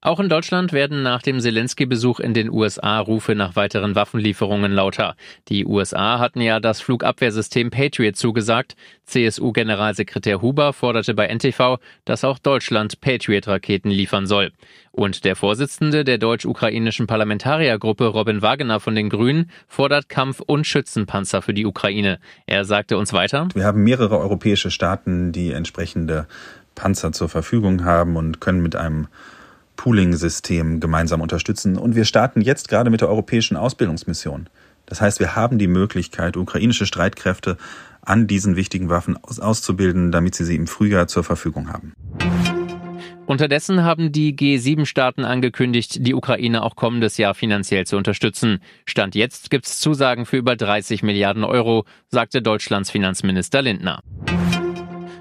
Auch 0.00 0.20
in 0.20 0.28
Deutschland 0.28 0.72
werden 0.72 1.02
nach 1.02 1.22
dem 1.22 1.40
Zelensky-Besuch 1.40 2.20
in 2.20 2.32
den 2.32 2.50
USA 2.50 3.00
Rufe 3.00 3.34
nach 3.34 3.56
weiteren 3.56 3.96
Waffenlieferungen 3.96 4.70
lauter. 4.70 5.16
Die 5.48 5.66
USA 5.66 6.20
hatten 6.20 6.40
ja 6.40 6.60
das 6.60 6.80
Flugabwehrsystem 6.80 7.70
Patriot 7.70 8.14
zugesagt. 8.14 8.76
CSU-Generalsekretär 9.06 10.40
Huber 10.40 10.72
forderte 10.72 11.14
bei 11.14 11.26
NTV, 11.26 11.78
dass 12.04 12.22
auch 12.22 12.38
Deutschland 12.38 13.00
Patriot-Raketen 13.00 13.90
liefern 13.90 14.28
soll. 14.28 14.52
Und 14.92 15.24
der 15.24 15.34
Vorsitzende 15.34 16.04
der 16.04 16.18
deutsch-ukrainischen 16.18 17.08
Parlamentariergruppe 17.08 18.06
Robin 18.06 18.40
Wagener 18.40 18.78
von 18.78 18.94
den 18.94 19.10
Grünen 19.10 19.50
fordert 19.66 20.08
Kampf- 20.08 20.42
und 20.46 20.64
Schützenpanzer 20.64 21.42
für 21.42 21.54
die 21.54 21.66
Ukraine. 21.66 22.20
Er 22.46 22.64
sagte 22.64 22.98
uns 22.98 23.12
weiter. 23.12 23.48
Wir 23.52 23.64
haben 23.64 23.82
mehrere 23.82 24.20
europäische 24.20 24.70
Staaten, 24.70 25.32
die 25.32 25.50
entsprechende 25.50 26.28
Panzer 26.76 27.10
zur 27.10 27.28
Verfügung 27.28 27.84
haben 27.84 28.14
und 28.14 28.40
können 28.40 28.62
mit 28.62 28.76
einem 28.76 29.08
Pooling-System 29.78 30.80
gemeinsam 30.80 31.22
unterstützen. 31.22 31.78
Und 31.78 31.96
wir 31.96 32.04
starten 32.04 32.42
jetzt 32.42 32.68
gerade 32.68 32.90
mit 32.90 33.00
der 33.00 33.08
europäischen 33.08 33.56
Ausbildungsmission. 33.56 34.50
Das 34.84 35.00
heißt, 35.00 35.20
wir 35.20 35.34
haben 35.36 35.58
die 35.58 35.68
Möglichkeit, 35.68 36.36
ukrainische 36.36 36.84
Streitkräfte 36.84 37.56
an 38.02 38.26
diesen 38.26 38.56
wichtigen 38.56 38.90
Waffen 38.90 39.16
auszubilden, 39.16 40.12
damit 40.12 40.34
sie 40.34 40.44
sie 40.44 40.56
im 40.56 40.66
Frühjahr 40.66 41.08
zur 41.08 41.24
Verfügung 41.24 41.72
haben. 41.72 41.94
Unterdessen 43.26 43.84
haben 43.84 44.10
die 44.10 44.34
G7-Staaten 44.34 45.24
angekündigt, 45.24 45.98
die 46.06 46.14
Ukraine 46.14 46.62
auch 46.62 46.76
kommendes 46.76 47.18
Jahr 47.18 47.34
finanziell 47.34 47.86
zu 47.86 47.98
unterstützen. 47.98 48.60
Stand 48.86 49.14
jetzt 49.14 49.50
gibt 49.50 49.66
es 49.66 49.80
Zusagen 49.80 50.24
für 50.24 50.38
über 50.38 50.56
30 50.56 51.02
Milliarden 51.02 51.44
Euro, 51.44 51.84
sagte 52.08 52.40
Deutschlands 52.40 52.90
Finanzminister 52.90 53.60
Lindner. 53.60 54.02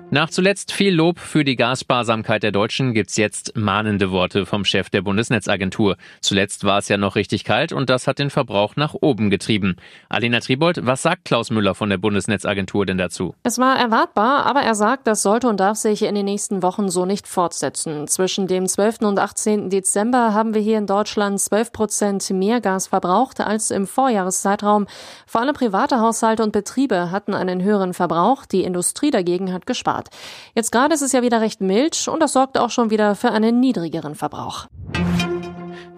Nach 0.09 0.29
zuletzt 0.29 0.71
viel 0.71 0.95
Lob 0.95 1.19
für 1.19 1.43
die 1.43 1.57
Gassparsamkeit 1.57 2.41
der 2.41 2.53
Deutschen 2.53 2.93
gibt's 2.93 3.17
jetzt 3.17 3.57
mahnende 3.57 4.09
Worte 4.09 4.45
vom 4.45 4.63
Chef 4.63 4.89
der 4.89 5.01
Bundesnetzagentur. 5.01 5.97
Zuletzt 6.21 6.63
war 6.63 6.77
es 6.77 6.87
ja 6.87 6.95
noch 6.95 7.17
richtig 7.17 7.43
kalt 7.43 7.73
und 7.73 7.89
das 7.89 8.07
hat 8.07 8.17
den 8.17 8.29
Verbrauch 8.29 8.77
nach 8.77 8.93
oben 8.93 9.29
getrieben. 9.29 9.75
Alena 10.07 10.39
Tribold, 10.39 10.85
was 10.85 11.01
sagt 11.01 11.25
Klaus 11.25 11.49
Müller 11.49 11.75
von 11.75 11.89
der 11.89 11.97
Bundesnetzagentur 11.97 12.85
denn 12.85 12.97
dazu? 12.97 13.35
Es 13.43 13.57
war 13.57 13.77
erwartbar, 13.77 14.45
aber 14.45 14.61
er 14.61 14.75
sagt, 14.75 15.07
das 15.07 15.23
sollte 15.23 15.49
und 15.49 15.59
darf 15.59 15.75
sich 15.75 16.03
in 16.03 16.15
den 16.15 16.23
nächsten 16.23 16.63
Wochen 16.63 16.89
so 16.89 17.05
nicht 17.05 17.27
fortsetzen. 17.27 18.07
Zwischen 18.07 18.47
dem 18.47 18.65
12. 18.65 19.01
und 19.01 19.19
18. 19.19 19.69
Dezember 19.69 20.33
haben 20.33 20.53
wir 20.53 20.61
hier 20.61 20.77
in 20.77 20.87
Deutschland 20.87 21.37
12 21.37 21.73
Prozent 21.73 22.29
mehr 22.29 22.61
Gas 22.61 22.87
verbraucht 22.87 23.41
als 23.41 23.71
im 23.71 23.85
Vorjahreszeitraum. 23.85 24.87
Vor 25.25 25.41
allem 25.41 25.53
private 25.53 25.99
Haushalte 25.99 26.43
und 26.43 26.53
Betriebe 26.53 27.11
hatten 27.11 27.33
einen 27.33 27.61
höheren 27.61 27.93
Verbrauch, 27.93 28.45
die 28.45 28.63
Industrie 28.63 29.11
dagegen 29.11 29.51
hat 29.51 29.67
gespart. 29.67 29.96
Grad. 29.97 30.09
Jetzt 30.55 30.71
gerade 30.71 30.93
ist 30.93 31.01
es 31.01 31.11
ja 31.11 31.21
wieder 31.21 31.41
recht 31.41 31.61
mild 31.61 32.07
und 32.07 32.21
das 32.21 32.33
sorgt 32.33 32.57
auch 32.57 32.69
schon 32.69 32.89
wieder 32.89 33.15
für 33.15 33.31
einen 33.31 33.59
niedrigeren 33.59 34.15
Verbrauch. 34.15 34.67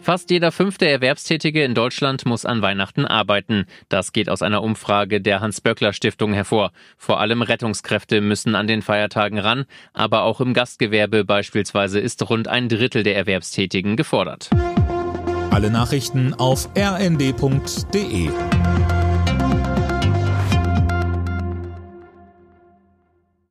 Fast 0.01 0.31
jeder 0.31 0.51
fünfte 0.51 0.87
Erwerbstätige 0.87 1.63
in 1.63 1.75
Deutschland 1.75 2.25
muss 2.25 2.45
an 2.45 2.61
Weihnachten 2.61 3.05
arbeiten. 3.05 3.65
Das 3.89 4.11
geht 4.13 4.29
aus 4.29 4.41
einer 4.41 4.63
Umfrage 4.63 5.21
der 5.21 5.41
Hans-Böckler-Stiftung 5.41 6.33
hervor. 6.33 6.71
Vor 6.97 7.19
allem 7.19 7.41
Rettungskräfte 7.41 8.21
müssen 8.21 8.55
an 8.55 8.65
den 8.65 8.81
Feiertagen 8.81 9.37
ran, 9.37 9.65
aber 9.93 10.23
auch 10.23 10.39
im 10.39 10.53
Gastgewerbe 10.53 11.25
beispielsweise 11.25 11.99
ist 11.99 12.27
rund 12.27 12.47
ein 12.47 12.69
Drittel 12.69 13.03
der 13.03 13.17
Erwerbstätigen 13.17 13.97
gefordert. 13.97 14.49
Alle 15.51 15.69
Nachrichten 15.69 16.33
auf 16.33 16.69
rnd.de 16.77 18.29